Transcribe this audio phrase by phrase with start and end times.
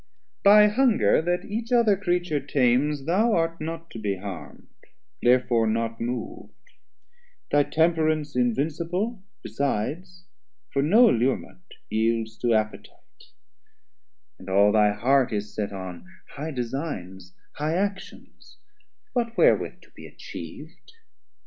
[0.43, 4.65] By hunger, that each other Creature tames, Thou art not to be harm'd,
[5.21, 6.49] therefore not mov'd;
[7.51, 10.25] Thy temperance invincible besides,
[10.71, 13.29] For no allurement yields to appetite,
[14.39, 18.57] And all thy heart is set on high designs, 410 High actions:
[19.13, 20.93] but wherewith to be atchiev'd?